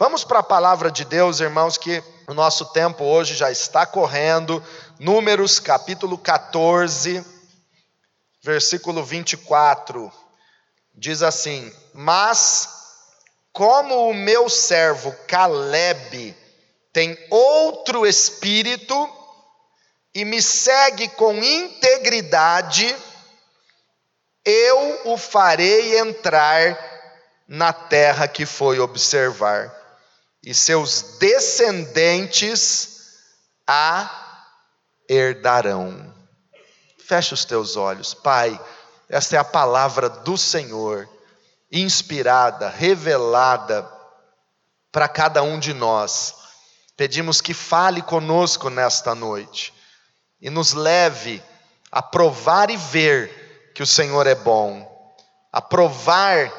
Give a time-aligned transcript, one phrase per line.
[0.00, 4.64] Vamos para a palavra de Deus, irmãos, que o nosso tempo hoje já está correndo.
[4.96, 7.26] Números capítulo 14,
[8.40, 10.12] versículo 24.
[10.94, 12.68] Diz assim: Mas
[13.52, 16.32] como o meu servo Caleb
[16.92, 18.94] tem outro espírito
[20.14, 22.94] e me segue com integridade,
[24.44, 26.78] eu o farei entrar
[27.48, 29.77] na terra que foi observar
[30.42, 32.98] e seus descendentes
[33.66, 34.46] a
[35.08, 36.14] herdarão.
[36.98, 38.58] Fecha os teus olhos, Pai.
[39.08, 41.08] Esta é a palavra do Senhor,
[41.72, 43.90] inspirada, revelada
[44.92, 46.34] para cada um de nós.
[46.96, 49.72] Pedimos que fale conosco nesta noite
[50.40, 51.42] e nos leve
[51.90, 55.16] a provar e ver que o Senhor é bom,
[55.52, 56.52] a provar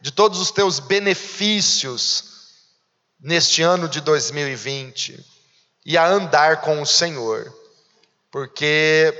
[0.00, 2.29] de todos os teus benefícios
[3.20, 5.24] neste ano de 2020
[5.84, 7.52] e a andar com o Senhor,
[8.30, 9.12] porque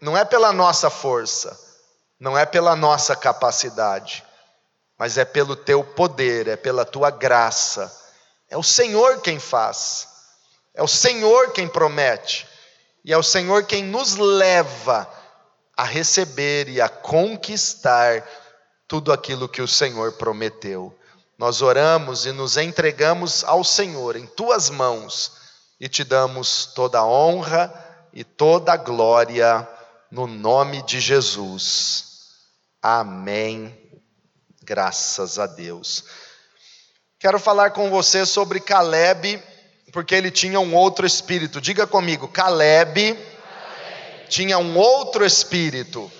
[0.00, 1.58] não é pela nossa força,
[2.18, 4.24] não é pela nossa capacidade,
[4.98, 7.94] mas é pelo teu poder, é pela tua graça.
[8.48, 10.08] É o Senhor quem faz,
[10.74, 12.46] é o Senhor quem promete,
[13.04, 15.08] e é o Senhor quem nos leva
[15.76, 18.26] a receber e a conquistar
[18.88, 20.96] tudo aquilo que o Senhor prometeu.
[21.38, 25.32] Nós oramos e nos entregamos ao Senhor em tuas mãos
[25.78, 27.72] e te damos toda a honra
[28.12, 29.68] e toda a glória
[30.10, 32.06] no nome de Jesus.
[32.80, 33.76] Amém.
[34.62, 36.04] Graças a Deus.
[37.18, 39.42] Quero falar com você sobre Caleb,
[39.92, 41.60] porque ele tinha um outro espírito.
[41.60, 44.28] Diga comigo, Caleb, Caleb.
[44.30, 46.10] tinha um outro espírito.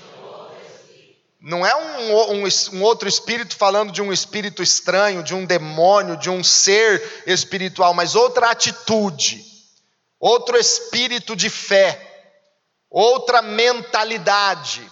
[1.41, 6.17] Não é um, um, um, outro espírito falando de um espírito estranho, de um demônio,
[6.17, 9.45] de um ser espiritual, mas outra atitude,
[10.19, 12.01] outro espírito de fé,
[12.91, 14.91] outra mentalidade,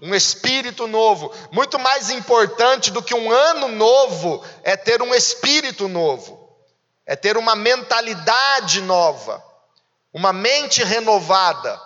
[0.00, 1.32] um espírito novo.
[1.52, 6.52] Muito mais importante do que um ano novo é ter um espírito novo,
[7.06, 9.42] é ter uma mentalidade nova,
[10.12, 11.80] uma mente renovada,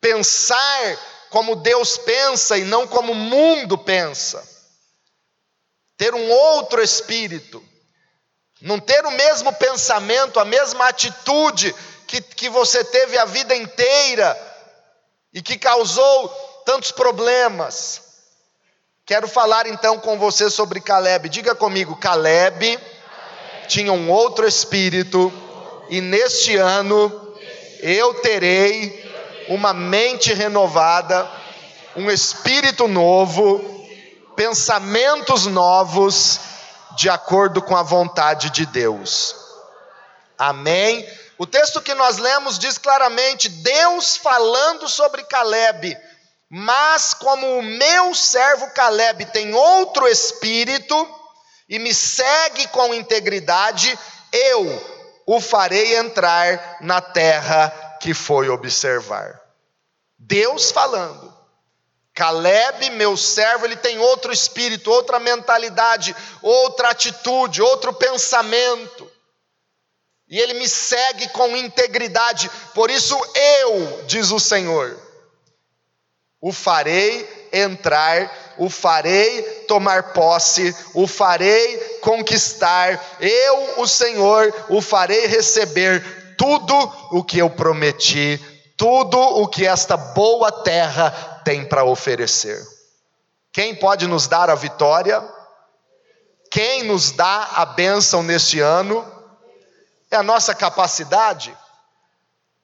[0.00, 0.98] pensar
[1.30, 4.46] como Deus pensa e não como o mundo pensa.
[5.96, 7.64] Ter um outro espírito.
[8.60, 11.74] Não ter o mesmo pensamento, a mesma atitude
[12.06, 14.36] que, que você teve a vida inteira
[15.32, 16.28] e que causou
[16.66, 18.02] tantos problemas.
[19.06, 21.28] Quero falar então com você sobre Caleb.
[21.28, 23.66] Diga comigo, Caleb, Caleb.
[23.68, 25.32] tinha um outro espírito
[25.88, 27.36] e neste ano
[27.80, 29.09] eu terei
[29.50, 31.28] uma mente renovada,
[31.96, 33.84] um espírito novo,
[34.36, 36.38] pensamentos novos,
[36.96, 39.34] de acordo com a vontade de Deus.
[40.38, 41.04] Amém?
[41.36, 45.98] O texto que nós lemos diz claramente: Deus falando sobre Caleb,
[46.48, 51.08] mas como o meu servo Caleb tem outro espírito
[51.68, 53.98] e me segue com integridade,
[54.32, 59.39] eu o farei entrar na terra que foi observar.
[60.20, 61.30] Deus falando.
[62.14, 69.10] Caleb, meu servo, ele tem outro espírito, outra mentalidade, outra atitude, outro pensamento.
[70.28, 72.50] E ele me segue com integridade.
[72.74, 75.00] Por isso eu, diz o Senhor,
[76.40, 83.18] o farei entrar, o farei tomar posse, o farei conquistar.
[83.18, 86.74] Eu, o Senhor, o farei receber tudo
[87.10, 88.38] o que eu prometi
[88.80, 91.10] tudo o que esta boa terra
[91.44, 92.66] tem para oferecer.
[93.52, 95.22] Quem pode nos dar a vitória?
[96.50, 99.06] Quem nos dá a bênção neste ano?
[100.10, 101.54] É a nossa capacidade?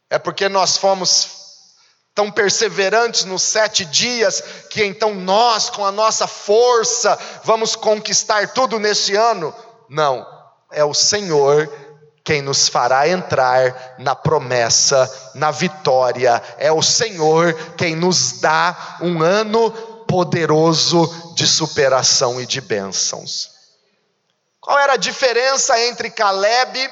[0.08, 1.32] É porque nós fomos
[2.14, 8.78] tão perseverantes nos sete dias, que então nós, com a nossa força, vamos conquistar tudo
[8.78, 9.54] neste ano?
[9.86, 10.26] Não,
[10.72, 11.70] é o Senhor
[12.26, 16.42] quem nos fará entrar na promessa, na vitória.
[16.58, 19.70] É o Senhor quem nos dá um ano
[20.08, 21.06] poderoso
[21.36, 23.50] de superação e de bênçãos.
[24.60, 26.90] Qual era a diferença entre Caleb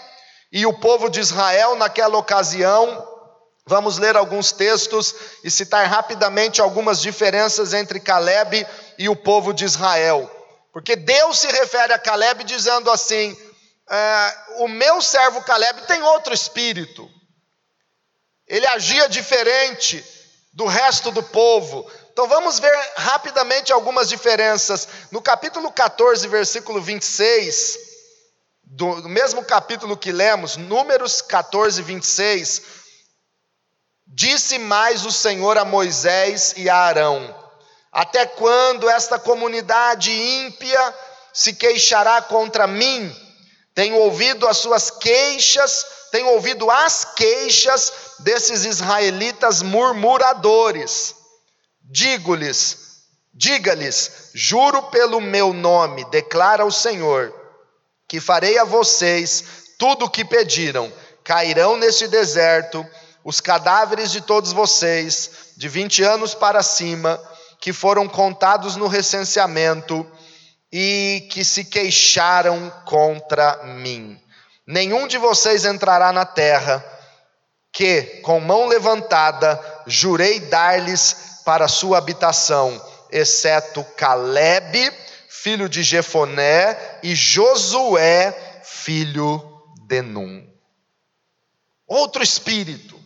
[0.52, 3.04] e o povo de Israel naquela ocasião?
[3.66, 8.64] Vamos ler alguns textos e citar rapidamente algumas diferenças entre Caleb
[8.96, 10.30] e o povo de Israel.
[10.72, 13.36] Porque Deus se refere a Caleb dizendo assim:
[13.90, 17.10] é, o meu servo Caleb tem outro espírito.
[18.46, 20.04] Ele agia diferente
[20.52, 21.90] do resto do povo.
[22.12, 24.88] Então vamos ver rapidamente algumas diferenças.
[25.10, 27.78] No capítulo 14, versículo 26,
[28.62, 32.62] do mesmo capítulo que lemos, Números 14, 26,
[34.06, 37.34] disse mais o Senhor a Moisés e a Arão:
[37.90, 40.94] Até quando esta comunidade ímpia
[41.32, 43.23] se queixará contra mim?
[43.74, 51.14] Tenho ouvido as suas queixas, tenho ouvido as queixas desses israelitas murmuradores.
[51.82, 52.78] Digo-lhes,
[53.32, 57.34] diga-lhes, juro pelo meu nome, declara o Senhor,
[58.08, 59.44] que farei a vocês
[59.76, 60.92] tudo o que pediram.
[61.24, 62.86] Cairão neste deserto
[63.24, 67.20] os cadáveres de todos vocês, de 20 anos para cima,
[67.60, 70.06] que foram contados no recenseamento
[70.76, 74.20] e que se queixaram contra mim.
[74.66, 76.84] Nenhum de vocês entrará na terra
[77.70, 84.92] que, com mão levantada, jurei dar-lhes para sua habitação, exceto Caleb,
[85.28, 89.40] filho de Jefoné, e Josué, filho
[89.86, 90.44] de Num.
[91.86, 93.00] Outro espírito.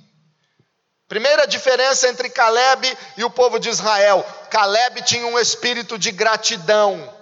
[1.07, 7.18] Primeira diferença entre Caleb e o povo de Israel: Caleb tinha um espírito de gratidão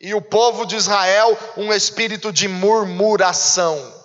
[0.00, 3.96] e o povo de Israel um espírito de murmuração.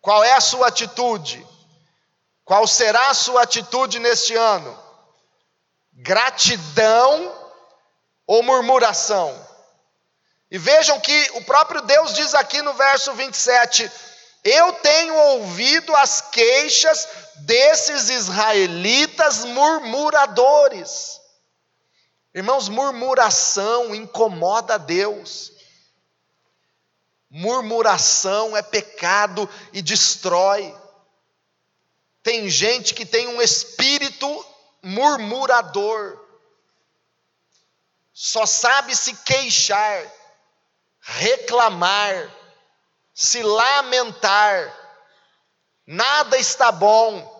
[0.00, 1.46] Qual é a sua atitude?
[2.44, 4.78] Qual será a sua atitude neste ano?
[5.92, 7.32] Gratidão
[8.26, 9.34] ou murmuração?
[10.50, 13.90] E vejam que o próprio Deus diz aqui no verso 27:
[14.44, 21.20] Eu tenho ouvido as queixas desses israelitas murmuradores.
[22.34, 25.52] Irmãos, murmuração incomoda a Deus.
[27.30, 30.74] Murmuração é pecado e destrói.
[32.22, 34.46] Tem gente que tem um espírito
[34.82, 36.20] murmurador,
[38.12, 40.10] só sabe se queixar,
[41.00, 42.30] reclamar,
[43.12, 44.72] se lamentar,
[45.86, 47.30] nada está bom,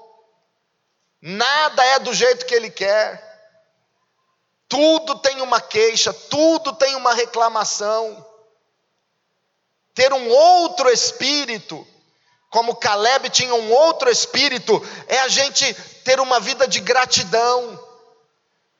[1.20, 3.23] nada é do jeito que ele quer.
[4.74, 8.26] Tudo tem uma queixa, tudo tem uma reclamação.
[9.94, 11.86] Ter um outro espírito,
[12.50, 15.72] como Caleb tinha um outro espírito, é a gente
[16.02, 17.80] ter uma vida de gratidão.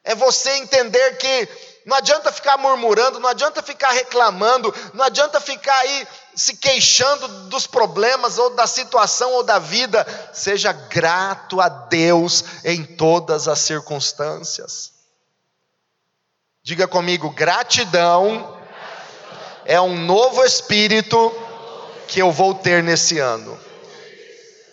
[0.02, 1.49] É você entender que
[1.87, 7.69] não adianta ficar murmurando, não adianta ficar reclamando, não adianta ficar aí se queixando dos
[7.69, 10.05] problemas ou da situação ou da vida.
[10.35, 14.94] Seja grato a Deus em todas as circunstâncias.
[16.67, 18.59] Diga comigo, gratidão
[19.67, 21.31] é um novo espírito
[22.09, 23.61] que eu vou ter nesse ano.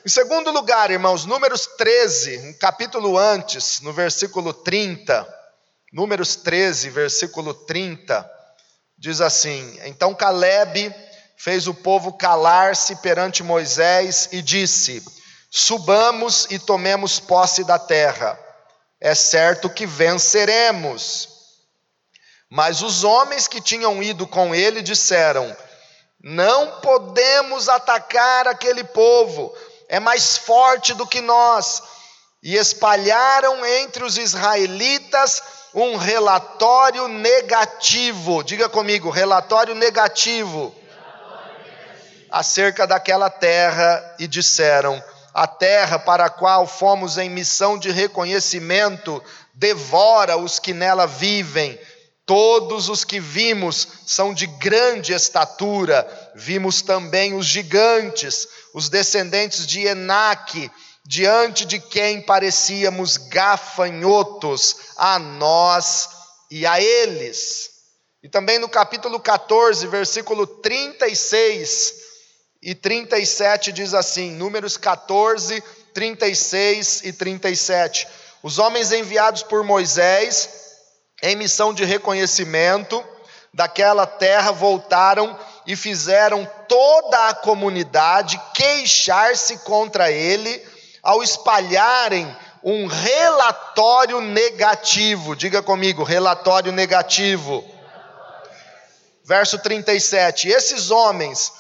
[0.06, 5.28] Em segundo lugar, irmãos, Números 13, um capítulo antes, no versículo 30,
[5.92, 8.26] Números 13, versículo 30,
[8.98, 10.96] diz assim: Então Caleb
[11.36, 15.04] fez o povo calar-se perante Moisés e disse:
[15.52, 18.40] Subamos e tomemos posse da terra.
[18.98, 21.31] É certo que venceremos.
[22.54, 25.56] Mas os homens que tinham ido com ele disseram:
[26.22, 29.56] Não podemos atacar aquele povo,
[29.88, 31.82] é mais forte do que nós.
[32.44, 35.42] E espalharam entre os israelitas
[35.74, 38.44] um relatório negativo.
[38.44, 40.76] Diga comigo, relatório negativo.
[42.30, 45.02] Acerca daquela terra, e disseram:
[45.34, 49.24] A terra para a qual fomos em missão de reconhecimento
[49.54, 51.80] devora os que nela vivem
[52.32, 59.82] Todos os que vimos são de grande estatura, vimos também os gigantes, os descendentes de
[59.82, 60.72] Enaque,
[61.06, 66.08] diante de quem parecíamos gafanhotos, a nós
[66.50, 67.70] e a eles.
[68.24, 71.96] E também no capítulo 14, versículo 36
[72.62, 75.62] e 37 diz assim: Números 14,
[75.94, 78.08] 36 e 37.
[78.42, 80.61] Os homens enviados por Moisés
[81.22, 83.04] em missão de reconhecimento
[83.54, 85.38] daquela terra, voltaram
[85.68, 90.66] e fizeram toda a comunidade queixar-se contra ele,
[91.04, 95.36] ao espalharem um relatório negativo.
[95.36, 97.64] Diga comigo, relatório negativo.
[99.24, 100.50] Verso 37.
[100.50, 101.52] Esses homens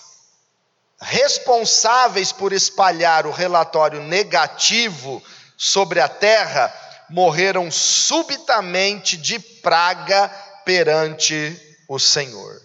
[0.99, 5.21] responsáveis por espalhar o relatório negativo
[5.57, 6.71] sobre a terra
[7.11, 10.29] morreram subitamente de praga
[10.65, 12.61] perante o Senhor.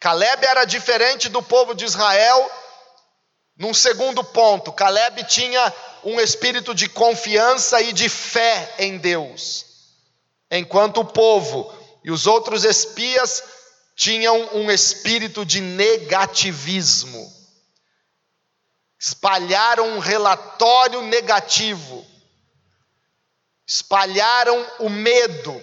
[0.00, 2.50] Caleb era diferente do povo de Israel.
[3.56, 9.66] Num segundo ponto, Caleb tinha um espírito de confiança e de fé em Deus,
[10.50, 13.42] enquanto o povo e os outros espias
[13.94, 17.39] tinham um espírito de negativismo.
[19.00, 22.06] Espalharam um relatório negativo,
[23.66, 25.58] espalharam o medo,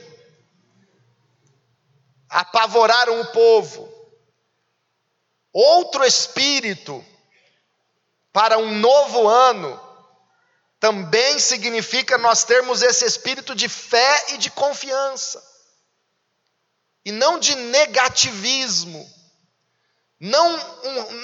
[2.27, 3.87] apavoraram o povo.
[5.53, 7.05] Outro espírito
[8.33, 9.79] para um novo ano
[10.79, 15.43] também significa nós termos esse espírito de fé e de confiança,
[17.05, 19.16] e não de negativismo.
[20.19, 20.57] Não,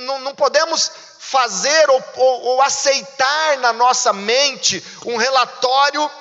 [0.06, 6.12] não, não podemos fazer ou, ou, ou aceitar na nossa mente um relatório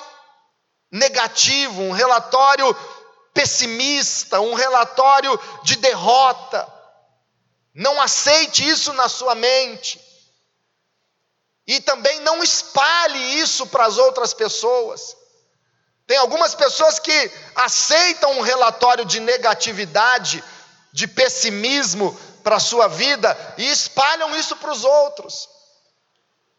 [0.91, 2.75] negativo, um relatório
[3.33, 6.67] pessimista, um relatório de derrota.
[7.73, 10.01] Não aceite isso na sua mente.
[11.65, 15.15] E também não espalhe isso para as outras pessoas.
[16.05, 20.43] Tem algumas pessoas que aceitam um relatório de negatividade,
[20.91, 25.49] de pessimismo para a sua vida e espalham isso para os outros.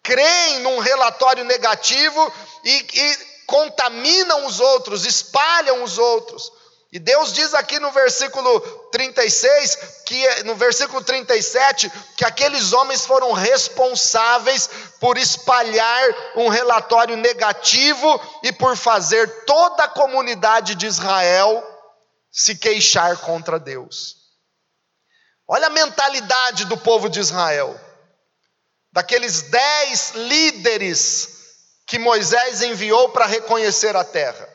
[0.02, 2.32] Creem num relatório negativo
[2.64, 6.50] e, e contaminam os outros, espalham os outros.
[6.94, 8.60] E Deus diz aqui no versículo
[8.92, 16.04] 36, que no versículo 37, que aqueles homens foram responsáveis por espalhar
[16.36, 21.64] um relatório negativo e por fazer toda a comunidade de Israel
[22.30, 24.24] se queixar contra Deus.
[25.46, 27.78] Olha a mentalidade do povo de Israel,
[28.92, 31.28] daqueles dez líderes
[31.86, 34.48] que Moisés enviou para reconhecer a terra.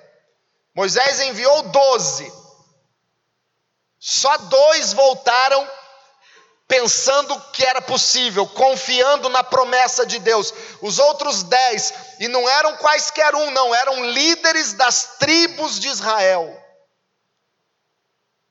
[0.73, 2.31] Moisés enviou doze,
[3.99, 5.69] só dois voltaram
[6.67, 10.53] pensando que era possível, confiando na promessa de Deus.
[10.81, 16.55] Os outros dez, e não eram quaisquer um, não, eram líderes das tribos de Israel,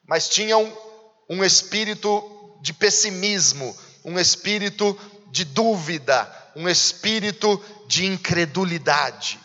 [0.05, 0.77] mas tinham
[1.29, 4.99] um espírito de pessimismo, um espírito
[5.31, 9.39] de dúvida, um espírito de incredulidade.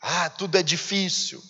[0.00, 1.42] Ah, tudo é difícil.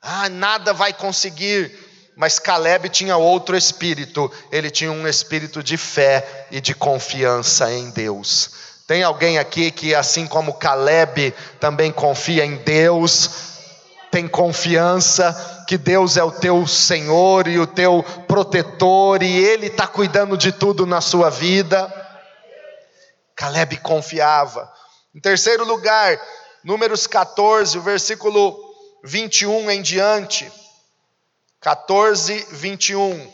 [0.00, 1.90] Ah, nada vai conseguir.
[2.14, 7.90] Mas Caleb tinha outro espírito, ele tinha um espírito de fé e de confiança em
[7.90, 8.50] Deus.
[8.86, 13.30] Tem alguém aqui que, assim como Caleb, também confia em Deus,
[14.12, 19.86] tem confiança que Deus é o teu Senhor e o teu protetor, e Ele está
[19.86, 21.90] cuidando de tudo na sua vida?
[23.34, 24.70] Caleb confiava.
[25.14, 26.20] Em terceiro lugar,
[26.62, 28.54] Números 14, o versículo
[29.02, 30.52] 21 em diante.
[31.60, 33.32] 14, 21.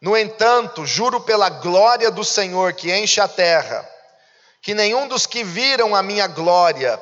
[0.00, 3.88] No entanto, juro pela glória do Senhor que enche a terra,
[4.60, 7.00] que nenhum dos que viram a minha glória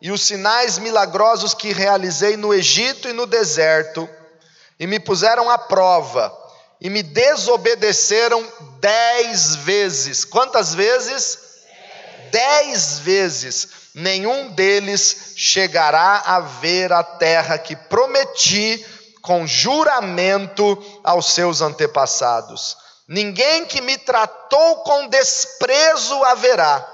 [0.00, 4.08] e os sinais milagrosos que realizei no Egito e no deserto,
[4.78, 6.36] e me puseram à prova,
[6.80, 8.46] e me desobedeceram
[8.80, 10.24] dez vezes.
[10.24, 11.46] Quantas vezes?
[12.30, 18.84] dez vezes, nenhum deles chegará a ver a terra que prometi
[19.22, 22.76] com juramento aos seus antepassados.
[23.08, 26.86] Ninguém que me tratou com desprezo haverá.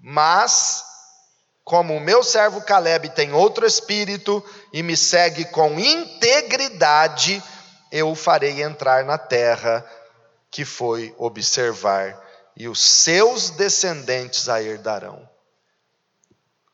[0.00, 0.84] Mas,
[1.64, 7.42] como o meu servo Caleb tem outro espírito e me segue com integridade,
[7.90, 9.84] eu o farei entrar na terra
[10.50, 12.22] que foi observar
[12.56, 15.28] e os seus descendentes a herdarão.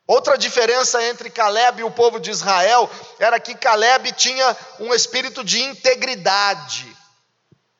[0.06, 5.44] Outra diferença entre Caleb e o povo de Israel era que Caleb tinha um espírito
[5.44, 6.84] de integridade.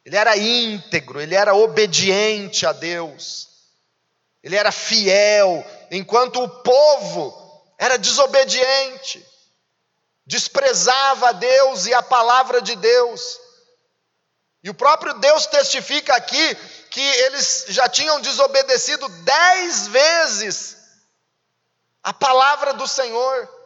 [0.04, 3.48] Ele era íntegro, ele era obediente a Deus.
[4.42, 9.26] Ele era fiel, enquanto o povo era desobediente,
[10.24, 13.40] desprezava a Deus e a palavra de Deus.
[14.62, 16.54] E o próprio Deus testifica aqui
[16.90, 20.76] que eles já tinham desobedecido dez vezes
[22.02, 23.59] a palavra do Senhor.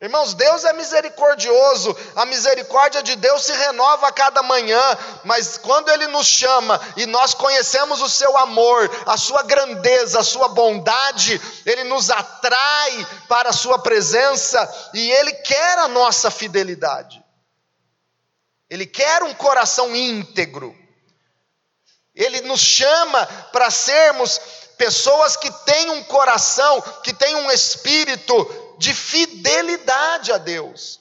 [0.00, 4.82] Irmãos, Deus é misericordioso, a misericórdia de Deus se renova a cada manhã,
[5.24, 10.24] mas quando Ele nos chama e nós conhecemos o Seu amor, a Sua grandeza, a
[10.24, 17.24] Sua bondade, Ele nos atrai para a Sua presença e Ele quer a nossa fidelidade,
[18.68, 20.76] Ele quer um coração íntegro.
[22.14, 24.40] Ele nos chama para sermos
[24.76, 31.00] pessoas que têm um coração, que têm um espírito de fidelidade a Deus.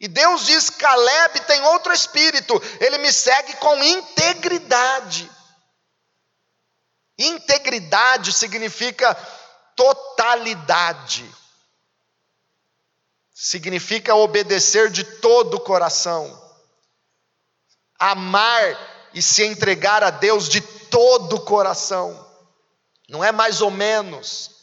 [0.00, 5.30] E Deus diz: Caleb tem outro espírito, ele me segue com integridade.
[7.18, 9.14] Integridade significa
[9.76, 11.24] totalidade.
[13.34, 16.40] significa obedecer de todo o coração,
[17.98, 22.24] amar e se entregar a Deus de todo o coração,
[23.08, 24.53] não é mais ou menos,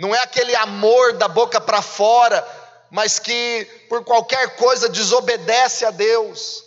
[0.00, 2.42] não é aquele amor da boca para fora,
[2.90, 6.64] mas que por qualquer coisa desobedece a Deus.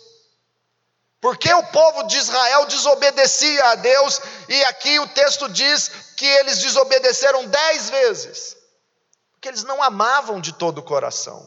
[1.20, 6.60] Porque o povo de Israel desobedecia a Deus, e aqui o texto diz que eles
[6.60, 8.56] desobedeceram dez vezes,
[9.32, 11.44] porque eles não amavam de todo o coração.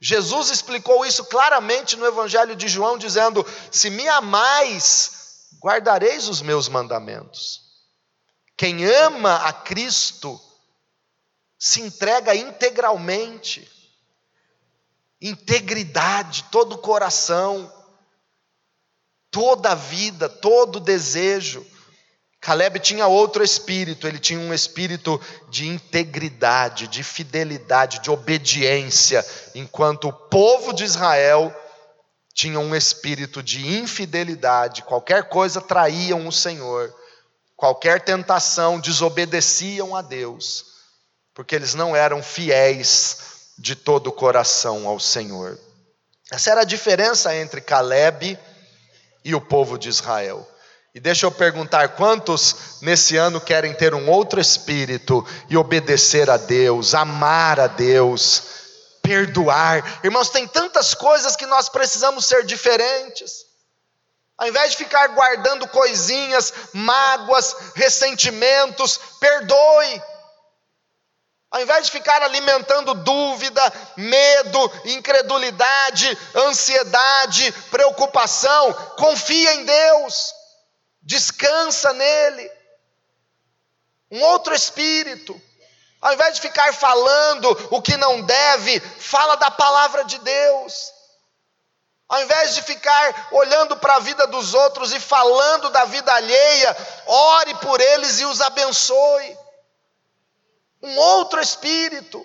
[0.00, 6.68] Jesus explicou isso claramente no Evangelho de João, dizendo: Se me amais, guardareis os meus
[6.68, 7.63] mandamentos.
[8.56, 10.40] Quem ama a Cristo
[11.58, 13.70] se entrega integralmente,
[15.20, 17.72] integridade, todo o coração
[19.34, 21.66] toda a vida, todo o desejo.
[22.40, 25.20] Caleb tinha outro espírito, ele tinha um espírito
[25.50, 31.52] de integridade, de fidelidade, de obediência, enquanto o povo de Israel
[32.32, 36.94] tinha um espírito de infidelidade, qualquer coisa traíam o Senhor,
[37.56, 40.64] qualquer tentação desobedeciam a Deus,
[41.34, 43.18] porque eles não eram fiéis
[43.58, 45.58] de todo o coração ao Senhor.
[46.30, 48.38] Essa era a diferença entre Caleb
[49.24, 50.48] e o povo de Israel.
[50.94, 56.36] E deixa eu perguntar: quantos nesse ano querem ter um outro espírito e obedecer a
[56.36, 58.42] Deus, amar a Deus,
[59.02, 60.00] perdoar?
[60.04, 63.53] Irmãos, tem tantas coisas que nós precisamos ser diferentes.
[64.36, 70.02] Ao invés de ficar guardando coisinhas, mágoas, ressentimentos, perdoe.
[71.50, 80.34] Ao invés de ficar alimentando dúvida, medo, incredulidade, ansiedade, preocupação, confia em Deus,
[81.00, 82.50] descansa nele.
[84.10, 85.40] Um outro espírito.
[86.00, 90.93] Ao invés de ficar falando o que não deve, fala da palavra de Deus.
[92.08, 96.76] Ao invés de ficar olhando para a vida dos outros e falando da vida alheia,
[97.06, 99.38] ore por eles e os abençoe
[100.84, 102.24] um outro espírito.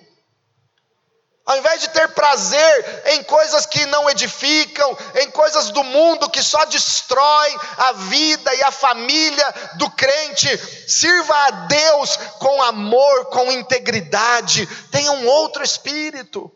[1.46, 6.44] Ao invés de ter prazer em coisas que não edificam, em coisas do mundo que
[6.44, 10.48] só destrói a vida e a família do crente,
[10.88, 16.52] sirva a Deus com amor, com integridade, tenha um outro espírito.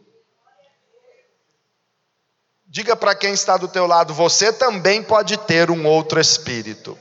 [2.74, 6.98] Diga para quem está do teu lado, você também pode ter um outro espírito.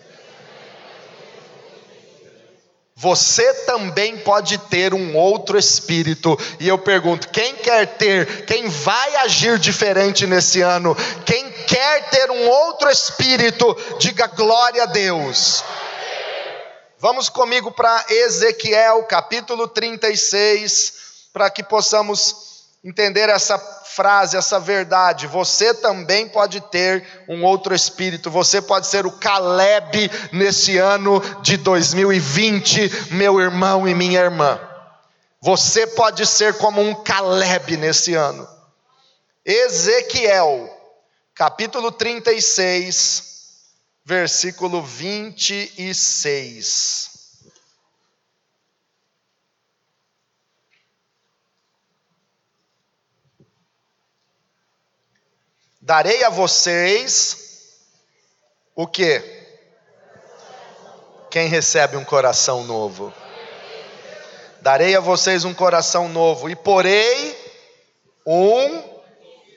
[2.95, 6.39] Você também pode ter um outro espírito.
[6.61, 12.31] E eu pergunto: quem quer ter, quem vai agir diferente nesse ano, quem quer ter
[12.31, 15.65] um outro espírito, diga glória a Deus.
[16.99, 20.93] Vamos comigo para Ezequiel capítulo 36,
[21.33, 22.52] para que possamos
[22.85, 25.27] entender essa frase, essa verdade.
[25.27, 28.31] Você também pode ter um outro espírito.
[28.31, 34.61] Você pode ser o Caleb nesse ano de 2020, meu irmão e minha irmã.
[35.41, 38.49] Você pode ser como um Caleb nesse ano.
[39.45, 40.71] Ezequiel,
[41.35, 43.33] capítulo 36,
[44.05, 47.12] versículo 26.
[55.85, 57.37] Darei a vocês
[58.77, 59.21] o que?
[61.29, 63.13] Quem recebe um coração novo?
[64.61, 67.37] Darei a vocês um coração novo e porei
[68.25, 68.81] um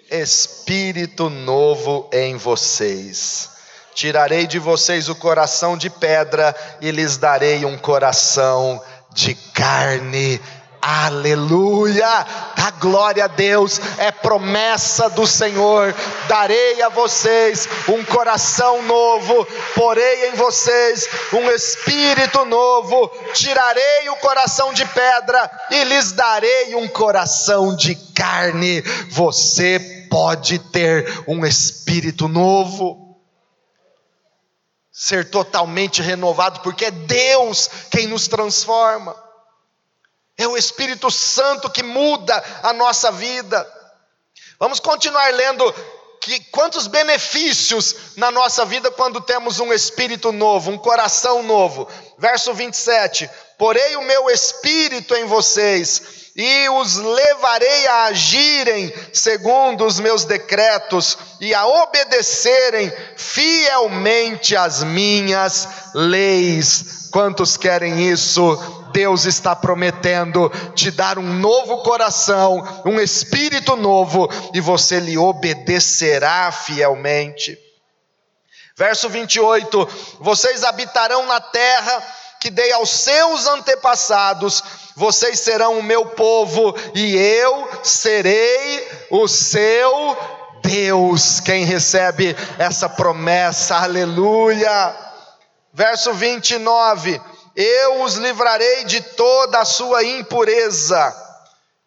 [0.10, 3.52] espírito novo em vocês.
[3.94, 8.84] Tirarei de vocês o coração de pedra e lhes darei um coração
[9.14, 10.42] de carne
[10.88, 12.08] Aleluia!
[12.08, 15.96] A glória a Deus é promessa do Senhor.
[16.28, 24.74] Darei a vocês um coração novo, porei em vocês um espírito novo, tirarei o coração
[24.74, 28.82] de pedra e lhes darei um coração de carne.
[29.10, 33.18] Você pode ter um espírito novo
[34.92, 39.25] ser totalmente renovado, porque é Deus quem nos transforma.
[40.38, 43.66] É o Espírito Santo que muda a nossa vida.
[44.60, 45.74] Vamos continuar lendo
[46.26, 51.88] que quantos benefícios na nossa vida quando temos um espírito novo, um coração novo.
[52.18, 60.00] Verso 27: Porei o meu espírito em vocês e os levarei a agirem segundo os
[60.00, 67.08] meus decretos e a obedecerem fielmente as minhas leis.
[67.12, 68.85] Quantos querem isso?
[68.96, 76.50] Deus está prometendo te dar um novo coração, um espírito novo, e você lhe obedecerá
[76.50, 77.60] fielmente.
[78.78, 79.90] Verso 28:
[80.22, 82.02] Vocês habitarão na terra
[82.40, 84.64] que dei aos seus antepassados,
[84.96, 90.18] vocês serão o meu povo e eu serei o seu
[90.62, 91.42] Deus.
[91.42, 94.96] Quem recebe essa promessa, aleluia.
[95.74, 97.20] Verso 29:
[97.56, 101.16] Eu os livrarei de toda a sua impureza,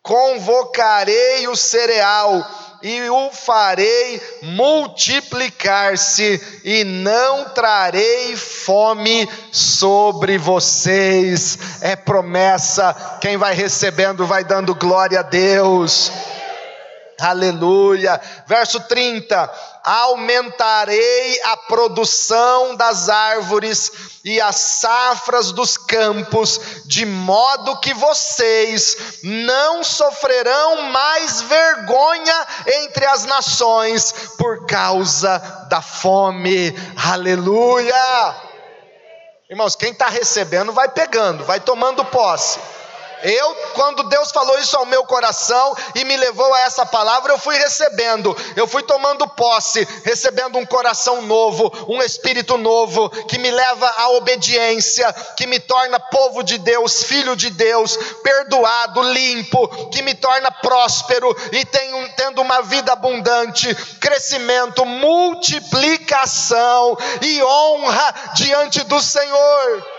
[0.02, 2.44] convocarei o cereal
[2.82, 11.58] e o farei multiplicar-se, e não trarei fome sobre vocês.
[11.80, 16.12] É promessa, quem vai recebendo vai dando glória a Deus.
[17.20, 18.20] Aleluia.
[18.46, 19.50] Verso 30:
[19.88, 23.90] Aumentarei a produção das árvores
[24.22, 33.24] e as safras dos campos, de modo que vocês não sofrerão mais vergonha entre as
[33.24, 35.38] nações por causa
[35.70, 36.74] da fome.
[37.10, 38.36] Aleluia.
[39.48, 42.60] Irmãos, quem está recebendo vai pegando, vai tomando posse.
[43.22, 47.38] Eu, quando Deus falou isso ao meu coração e me levou a essa palavra, eu
[47.38, 53.50] fui recebendo, eu fui tomando posse, recebendo um coração novo, um espírito novo, que me
[53.50, 60.02] leva à obediência, que me torna povo de Deus, filho de Deus, perdoado, limpo, que
[60.02, 69.00] me torna próspero e tenho, tendo uma vida abundante, crescimento, multiplicação e honra diante do
[69.00, 69.97] Senhor.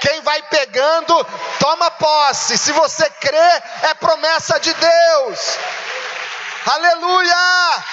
[0.00, 1.26] Quem vai pegando,
[1.58, 2.56] toma posse.
[2.56, 5.58] Se você crê, é promessa de Deus.
[6.66, 7.84] Aleluia!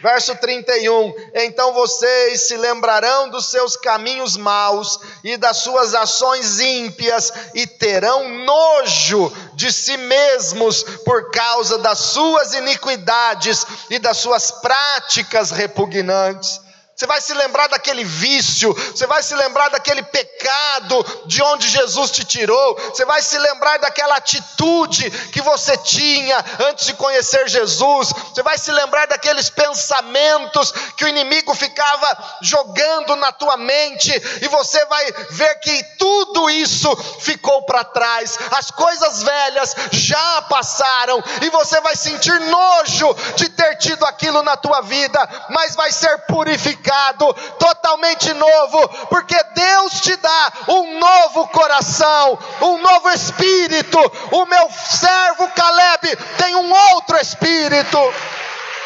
[0.00, 7.32] Verso 31: Então vocês se lembrarão dos seus caminhos maus e das suas ações ímpias,
[7.54, 15.50] e terão nojo de si mesmos por causa das suas iniquidades e das suas práticas
[15.50, 16.65] repugnantes.
[16.96, 22.10] Você vai se lembrar daquele vício, você vai se lembrar daquele pecado de onde Jesus
[22.10, 28.14] te tirou, você vai se lembrar daquela atitude que você tinha antes de conhecer Jesus,
[28.30, 34.48] você vai se lembrar daqueles pensamentos que o inimigo ficava jogando na tua mente, e
[34.48, 41.50] você vai ver que tudo isso ficou para trás, as coisas velhas já passaram, e
[41.50, 46.85] você vai sentir nojo de ter tido aquilo na tua vida, mas vai ser purificado
[46.86, 53.98] purificado, totalmente novo, porque Deus te dá um novo coração, um novo espírito.
[54.30, 57.98] O meu servo Caleb tem um outro espírito,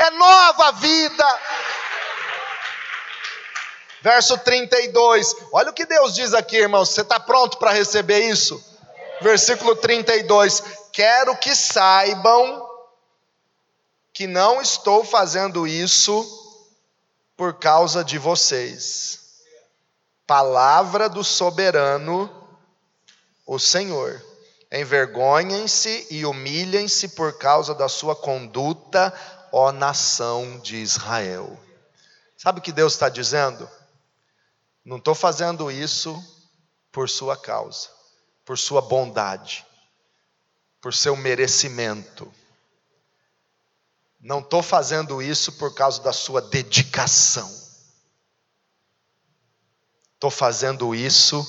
[0.01, 1.39] é nova vida.
[4.03, 6.89] Verso 32, olha o que Deus diz aqui, irmãos.
[6.89, 8.65] Você está pronto para receber isso?
[9.21, 12.67] Versículo 32: Quero que saibam
[14.11, 16.40] que não estou fazendo isso
[17.41, 19.41] por causa de vocês.
[20.27, 22.29] Palavra do soberano,
[23.47, 24.23] o Senhor.
[24.71, 29.11] Envergonhem-se e humilhem-se por causa da sua conduta,
[29.51, 31.59] ó nação de Israel.
[32.37, 33.67] Sabe o que Deus está dizendo?
[34.85, 36.23] Não estou fazendo isso
[36.93, 37.89] por sua causa,
[38.45, 39.65] por sua bondade,
[40.79, 42.31] por seu merecimento.
[44.21, 47.51] Não estou fazendo isso por causa da sua dedicação.
[50.15, 51.47] Estou fazendo isso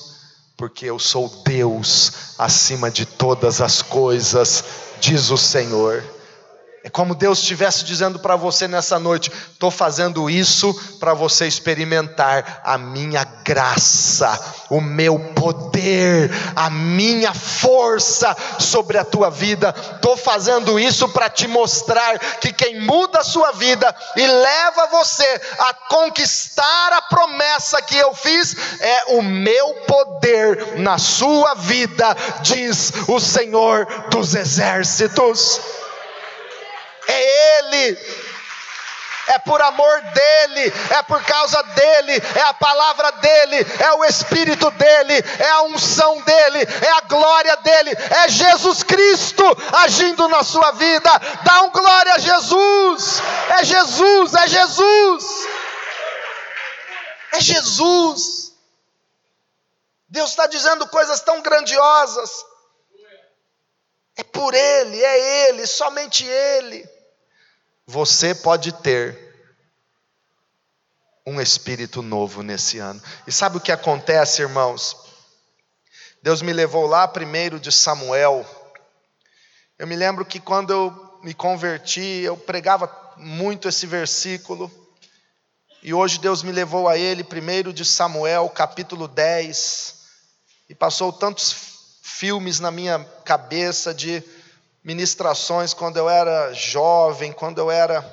[0.56, 4.64] porque eu sou Deus acima de todas as coisas,
[5.00, 6.02] diz o Senhor.
[6.84, 12.60] É como Deus estivesse dizendo para você nessa noite: estou fazendo isso para você experimentar
[12.64, 19.72] a minha graça, o meu poder, a minha força sobre a tua vida.
[19.94, 25.40] Estou fazendo isso para te mostrar que quem muda a sua vida e leva você
[25.60, 32.92] a conquistar a promessa que eu fiz é o meu poder na sua vida, diz
[33.06, 35.60] o Senhor dos Exércitos
[37.12, 37.98] é Ele
[39.28, 44.70] é por amor dele, é por causa dele, é a palavra dele, é o Espírito
[44.72, 49.44] dele, é a unção dele, é a glória dele, é Jesus Cristo
[49.84, 51.10] agindo na sua vida.
[51.44, 53.20] Dá um glória a Jesus,
[53.58, 55.24] é Jesus, é Jesus,
[57.32, 58.52] é Jesus.
[60.08, 62.44] Deus está dizendo coisas tão grandiosas.
[64.14, 67.01] É por Ele, é Ele, somente Ele
[67.86, 69.32] você pode ter
[71.26, 73.00] um espírito novo nesse ano.
[73.26, 74.96] E sabe o que acontece, irmãos?
[76.22, 78.46] Deus me levou lá primeiro de Samuel.
[79.78, 84.70] Eu me lembro que quando eu me converti, eu pregava muito esse versículo.
[85.82, 89.94] E hoje Deus me levou a ele, primeiro de Samuel, capítulo 10,
[90.68, 94.22] e passou tantos filmes na minha cabeça de
[94.84, 98.04] ministrações quando eu era jovem, quando eu era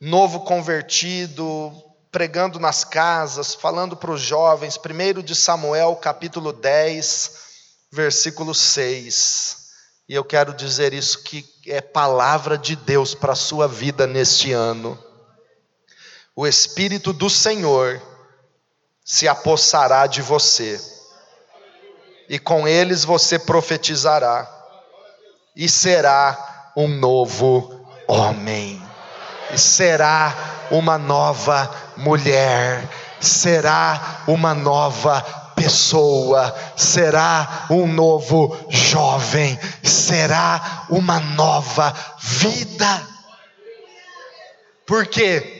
[0.00, 1.72] novo convertido,
[2.10, 7.32] pregando nas casas, falando para os jovens, primeiro de Samuel, capítulo 10,
[7.90, 9.68] versículo 6.
[10.08, 14.52] E eu quero dizer isso que é palavra de Deus para a sua vida neste
[14.52, 14.98] ano
[16.40, 18.00] o Espírito do Senhor
[19.04, 20.80] se apossará de você,
[22.28, 24.48] e com eles você profetizará,
[25.58, 28.80] e será um novo homem,
[29.52, 30.32] e será
[30.70, 32.88] uma nova mulher,
[33.20, 35.20] será uma nova
[35.56, 43.02] pessoa, será um novo jovem, será uma nova vida.
[44.86, 45.58] Por quê?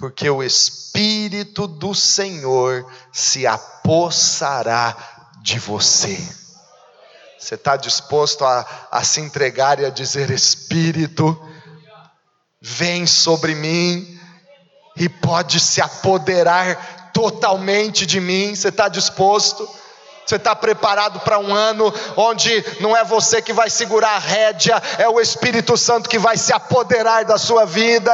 [0.00, 4.96] porque o Espírito do Senhor se apossará
[5.42, 6.39] de você.
[7.40, 11.42] Você está disposto a, a se entregar e a dizer: Espírito,
[12.60, 14.20] vem sobre mim
[14.94, 18.54] e pode se apoderar totalmente de mim?
[18.54, 19.66] Você está disposto?
[20.26, 24.80] Você está preparado para um ano onde não é você que vai segurar a rédea,
[24.98, 28.12] é o Espírito Santo que vai se apoderar da sua vida?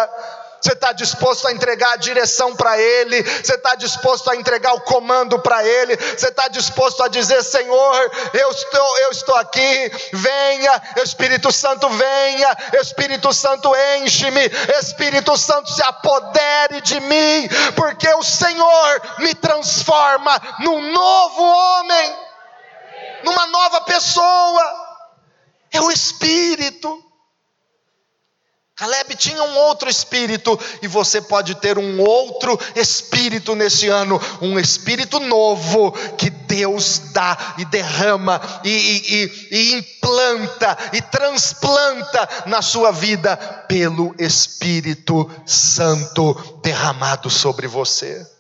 [0.61, 4.81] Você está disposto a entregar a direção para Ele, você está disposto a entregar o
[4.81, 10.83] comando para Ele, você está disposto a dizer: Senhor, eu estou, eu estou aqui, venha,
[10.97, 14.47] Espírito Santo, venha, Espírito Santo, enche-me,
[14.81, 22.17] Espírito Santo, se apodere de mim, porque o Senhor me transforma num novo homem,
[23.25, 24.87] numa nova pessoa,
[25.73, 27.06] é o Espírito.
[28.77, 34.59] Caleb tinha um outro espírito e você pode ter um outro espírito nesse ano, um
[34.59, 42.93] espírito novo que Deus dá e derrama e, e, e, implanta e transplanta na sua
[42.93, 43.35] vida
[43.67, 48.31] pelo Espírito Santo derramado sobre você.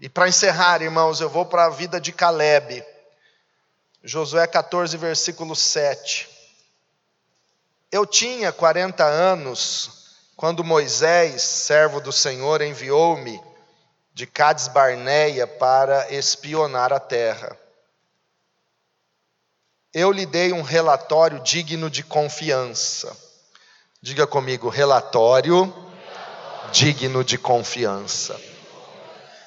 [0.00, 2.84] E para encerrar, irmãos, eu vou para a vida de Caleb,
[4.02, 6.37] Josué 14, versículo 7.
[7.90, 9.98] Eu tinha 40 anos
[10.36, 13.42] quando Moisés, servo do Senhor, enviou-me
[14.12, 17.56] de Cades Barneia para espionar a terra.
[19.92, 23.16] Eu lhe dei um relatório digno de confiança.
[24.02, 25.74] Diga comigo, relatório
[26.70, 28.38] digno de confiança.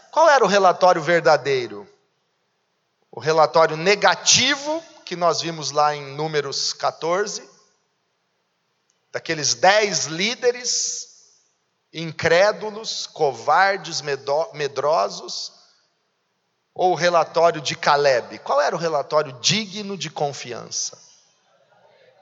[0.09, 1.87] Qual era o relatório verdadeiro?
[3.11, 7.50] O relatório negativo, que nós vimos lá em Números 14,
[9.11, 11.09] daqueles dez líderes
[11.93, 14.01] incrédulos, covardes,
[14.53, 15.51] medrosos,
[16.73, 18.39] ou o relatório de Caleb?
[18.39, 20.97] Qual era o relatório digno de confiança?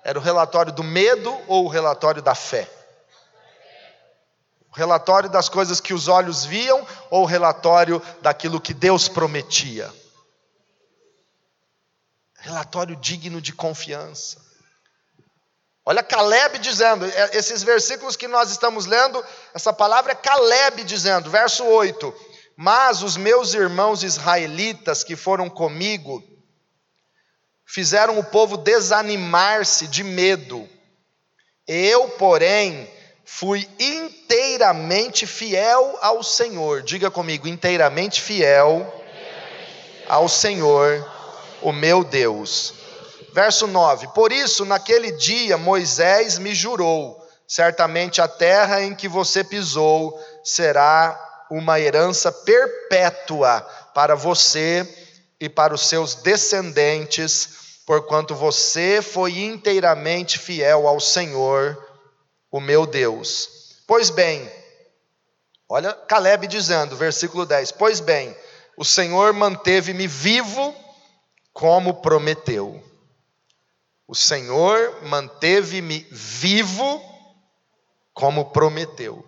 [0.04, 2.67] Era o relatório do medo ou o relatório da fé?
[4.71, 9.93] O relatório das coisas que os olhos viam ou o relatório daquilo que Deus prometia?
[12.36, 14.49] Relatório digno de confiança.
[15.89, 19.25] Olha Caleb dizendo, é, esses versículos que nós estamos lendo,
[19.56, 22.13] essa palavra é Caleb dizendo, verso 8:
[22.56, 26.23] Mas os meus irmãos israelitas que foram comigo,
[27.65, 30.69] fizeram o povo desanimar-se de medo.
[31.67, 32.88] Eu, porém,
[33.25, 36.84] fui inteiramente fiel ao Senhor.
[36.84, 39.04] Diga comigo, inteiramente fiel
[40.08, 41.04] ao Senhor,
[41.63, 42.75] o meu Deus.
[43.34, 49.44] Verso 9: Por isso, naquele dia, Moisés me jurou: certamente a terra em que você
[49.44, 53.62] pisou será uma herança perpétua
[53.94, 54.88] para você
[55.39, 61.78] e para os seus descendentes, porquanto você foi inteiramente fiel ao Senhor,
[62.52, 63.82] o meu Deus.
[63.88, 64.50] Pois bem,
[65.68, 68.36] olha Caleb dizendo, versículo 10: Pois bem,
[68.78, 70.76] o Senhor manteve-me vivo
[71.52, 72.88] como prometeu.
[74.10, 77.00] O Senhor manteve-me vivo
[78.12, 79.24] como prometeu.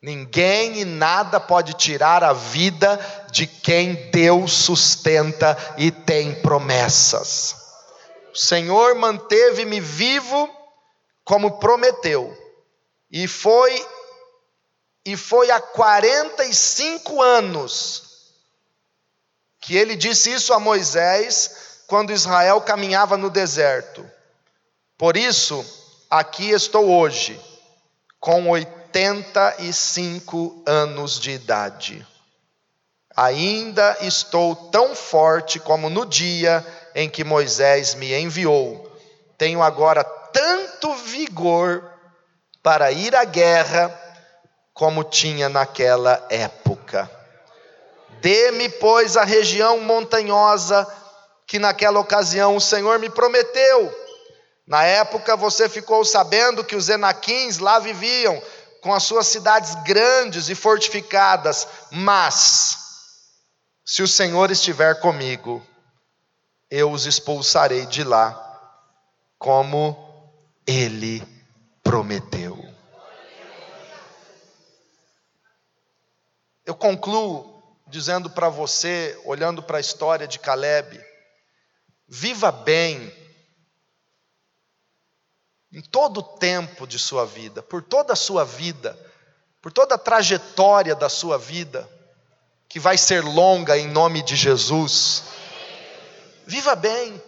[0.00, 2.98] Ninguém e nada pode tirar a vida
[3.30, 7.54] de quem Deus sustenta e tem promessas.
[8.32, 10.48] O Senhor manteve-me vivo
[11.22, 12.34] como prometeu,
[13.10, 13.86] e foi
[15.04, 18.32] E foi há 45 anos
[19.60, 24.08] que ele disse isso a Moisés quando Israel caminhava no deserto.
[24.96, 25.64] Por isso,
[26.10, 27.40] aqui estou hoje,
[28.20, 32.06] com 85 anos de idade.
[33.16, 36.64] Ainda estou tão forte como no dia
[36.94, 38.90] em que Moisés me enviou.
[39.36, 41.90] Tenho agora tanto vigor
[42.62, 43.98] para ir à guerra
[44.72, 47.10] como tinha naquela época.
[48.20, 50.86] Dê-me, pois, a região montanhosa
[51.46, 53.92] que naquela ocasião o Senhor me prometeu.
[54.66, 58.40] Na época você ficou sabendo que os Enaquins lá viviam,
[58.80, 62.76] com as suas cidades grandes e fortificadas, mas,
[63.84, 65.64] se o Senhor estiver comigo,
[66.68, 68.34] eu os expulsarei de lá,
[69.38, 70.32] como
[70.66, 71.22] Ele
[71.82, 72.58] prometeu.
[76.64, 80.98] Eu concluo dizendo para você, olhando para a história de Caleb,
[82.14, 83.10] viva bem
[85.72, 88.94] em todo o tempo de sua vida, por toda a sua vida,
[89.62, 91.88] por toda a trajetória da sua vida,
[92.68, 95.22] que vai ser longa em nome de Jesus.
[96.46, 97.22] Viva bem.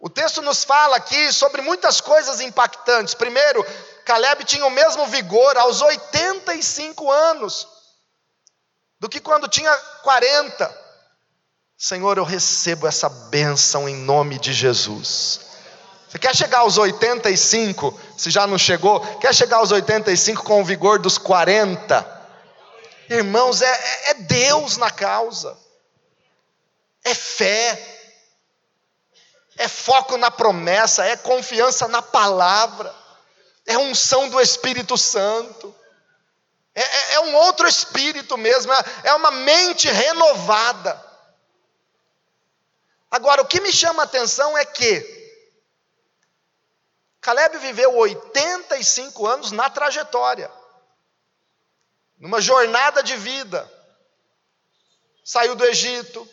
[0.00, 3.14] O texto nos fala aqui sobre muitas coisas impactantes.
[3.14, 3.64] Primeiro,
[4.04, 7.68] Caleb tinha o mesmo vigor aos 85 anos
[8.98, 10.85] do que quando tinha 40.
[11.78, 15.40] Senhor, eu recebo essa bênção em nome de Jesus.
[16.08, 20.64] Você quer chegar aos 85, se já não chegou, quer chegar aos 85 com o
[20.64, 22.14] vigor dos 40?
[23.10, 25.56] Irmãos, é, é, é Deus na causa
[27.06, 27.80] é fé,
[29.56, 32.92] é foco na promessa, é confiança na palavra,
[33.64, 35.72] é unção do Espírito Santo,
[36.74, 41.05] é, é, é um outro espírito mesmo, é, é uma mente renovada.
[43.10, 45.16] Agora, o que me chama a atenção é que
[47.20, 50.50] Caleb viveu 85 anos na trajetória,
[52.18, 53.68] numa jornada de vida.
[55.24, 56.28] Saiu do Egito,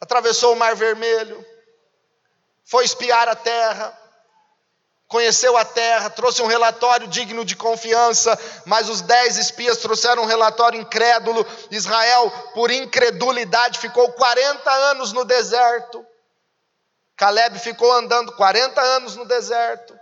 [0.00, 1.44] atravessou o Mar Vermelho,
[2.64, 4.05] foi espiar a terra,
[5.08, 10.26] conheceu a terra, trouxe um relatório digno de confiança, mas os dez espias trouxeram um
[10.26, 11.46] relatório incrédulo.
[11.70, 16.04] Israel, por incredulidade, ficou 40 anos no deserto.
[17.16, 19.98] Caleb ficou andando 40 anos no deserto.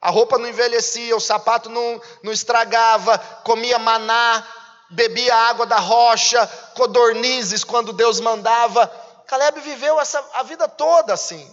[0.00, 4.46] A roupa não envelhecia, o sapato não, não estragava, comia maná,
[4.90, 8.86] bebia água da rocha, codornizes quando Deus mandava.
[9.26, 11.48] Caleb viveu essa, a vida toda assim.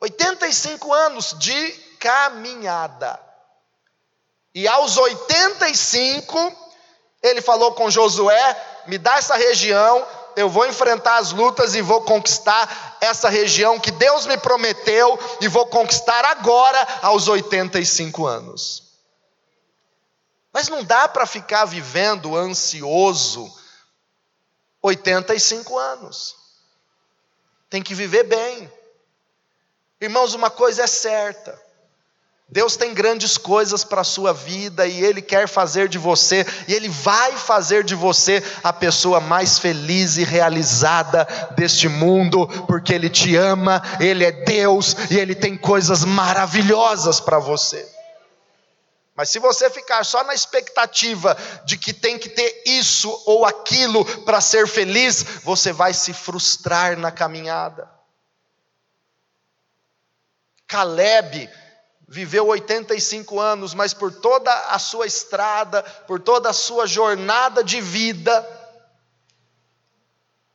[0.00, 3.20] 85 anos de caminhada.
[4.54, 6.56] E aos 85,
[7.22, 10.06] ele falou com Josué: me dá essa região,
[10.36, 15.48] eu vou enfrentar as lutas e vou conquistar essa região que Deus me prometeu e
[15.48, 18.88] vou conquistar agora, aos 85 anos.
[20.52, 23.52] Mas não dá para ficar vivendo ansioso
[24.82, 26.36] 85 anos.
[27.68, 28.72] Tem que viver bem.
[30.00, 31.60] Irmãos, uma coisa é certa.
[32.50, 36.72] Deus tem grandes coisas para a sua vida e Ele quer fazer de você, e
[36.72, 43.10] Ele vai fazer de você a pessoa mais feliz e realizada deste mundo, porque Ele
[43.10, 47.86] te ama, Ele é Deus e Ele tem coisas maravilhosas para você.
[49.14, 54.04] Mas se você ficar só na expectativa de que tem que ter isso ou aquilo
[54.22, 57.97] para ser feliz, você vai se frustrar na caminhada.
[60.68, 61.50] Caleb
[62.06, 67.80] viveu 85 anos, mas por toda a sua estrada, por toda a sua jornada de
[67.80, 68.46] vida,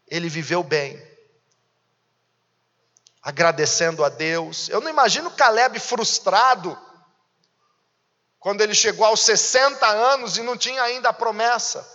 [0.07, 1.01] ele viveu bem.
[3.21, 4.69] Agradecendo a Deus.
[4.69, 6.77] Eu não imagino Caleb frustrado
[8.39, 11.87] quando ele chegou aos 60 anos e não tinha ainda a promessa.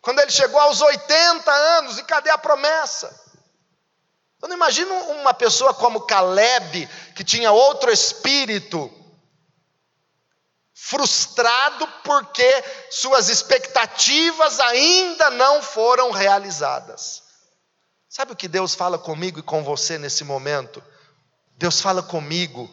[0.00, 3.31] Quando ele chegou aos 80 anos e cadê a promessa?
[4.42, 8.90] Eu não imagino uma pessoa como Caleb, que tinha outro espírito,
[10.74, 17.22] frustrado porque suas expectativas ainda não foram realizadas.
[18.08, 20.82] Sabe o que Deus fala comigo e com você nesse momento?
[21.56, 22.68] Deus fala comigo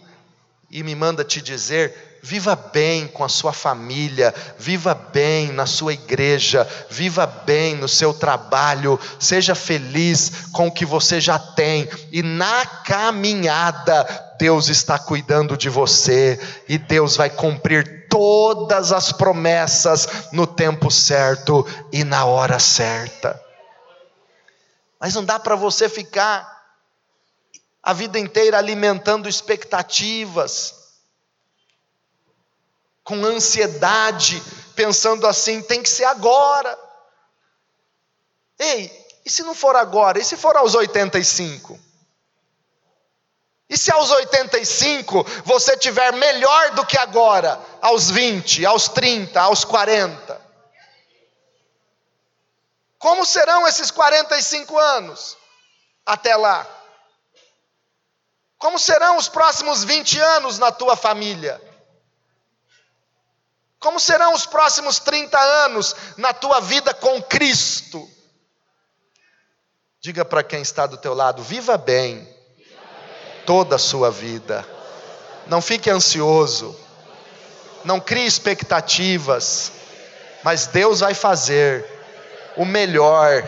[0.72, 5.94] e me manda te dizer Viva bem com a sua família, viva bem na sua
[5.94, 12.22] igreja, viva bem no seu trabalho, seja feliz com o que você já tem, e
[12.22, 14.06] na caminhada,
[14.40, 21.68] Deus está cuidando de você e Deus vai cumprir todas as promessas no tempo certo
[21.92, 23.40] e na hora certa.
[25.00, 26.58] Mas não dá para você ficar
[27.84, 30.79] a vida inteira alimentando expectativas,
[33.10, 34.40] com ansiedade,
[34.76, 36.78] pensando assim: tem que ser agora.
[38.60, 40.20] Ei, e se não for agora?
[40.20, 41.80] E se for aos 85?
[43.68, 49.66] E se aos 85 você tiver melhor do que agora, aos 20, aos 30, aos
[49.66, 50.40] 40?
[53.00, 55.36] Como serão esses 45 anos
[56.06, 56.68] até lá?
[58.60, 61.69] Como serão os próximos 20 anos na tua família?
[63.80, 68.08] Como serão os próximos 30 anos na tua vida com Cristo?
[70.02, 72.28] Diga para quem está do teu lado: viva bem
[73.46, 74.66] toda a sua vida.
[75.48, 76.78] Não fique ansioso.
[77.84, 79.72] Não crie expectativas.
[80.44, 81.86] Mas Deus vai fazer
[82.58, 83.48] o melhor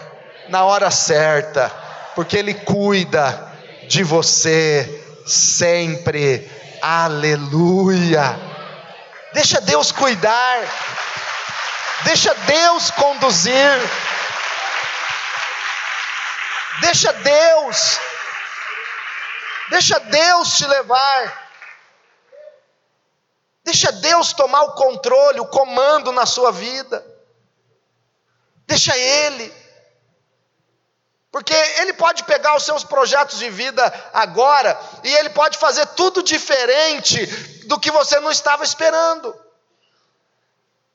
[0.49, 1.69] na hora certa,
[2.15, 3.51] porque Ele cuida
[3.87, 6.49] de você sempre.
[6.81, 8.50] Aleluia.
[9.33, 10.59] Deixa Deus cuidar.
[12.03, 13.79] Deixa Deus conduzir.
[16.81, 17.99] Deixa Deus,
[19.69, 21.51] deixa Deus te levar.
[23.63, 27.05] Deixa Deus tomar o controle, o comando na sua vida.
[28.65, 29.60] Deixa Ele.
[31.31, 33.81] Porque Ele pode pegar os seus projetos de vida
[34.13, 37.25] agora e Ele pode fazer tudo diferente
[37.67, 39.33] do que você não estava esperando.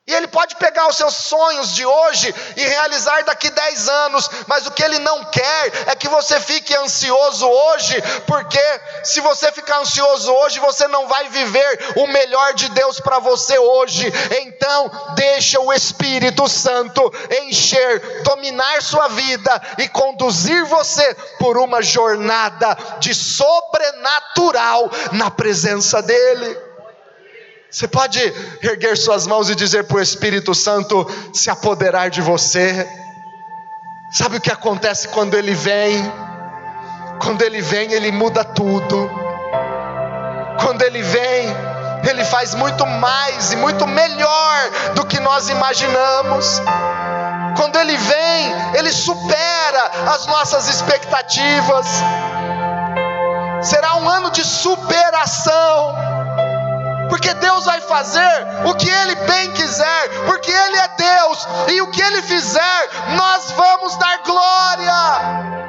[0.09, 4.65] E ele pode pegar os seus sonhos de hoje e realizar daqui 10 anos, mas
[4.65, 8.61] o que ele não quer é que você fique ansioso hoje, porque
[9.03, 13.59] se você ficar ansioso hoje, você não vai viver o melhor de Deus para você
[13.59, 14.07] hoje.
[14.43, 22.79] Então, deixa o Espírito Santo encher, dominar sua vida e conduzir você por uma jornada
[23.01, 26.66] de sobrenatural na presença dEle.
[27.77, 28.19] Você pode
[28.63, 32.89] erguer suas mãos e dizer para o Espírito Santo se apoderar de você.
[34.11, 36.03] Sabe o que acontece quando ele vem?
[37.21, 39.11] Quando ele vem, ele muda tudo.
[40.59, 41.55] Quando ele vem,
[42.09, 46.63] ele faz muito mais e muito melhor do que nós imaginamos.
[47.59, 51.87] Quando ele vem, ele supera as nossas expectativas.
[53.61, 56.06] Será um ano de superação
[57.09, 61.91] porque Deus vai fazer o que Ele bem quiser, porque Ele é Deus, e o
[61.91, 65.66] que Ele fizer, nós vamos dar glória.